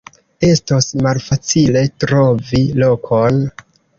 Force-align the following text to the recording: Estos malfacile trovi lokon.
Estos 0.45 0.87
malfacile 1.07 1.85
trovi 2.05 2.63
lokon. 2.87 3.41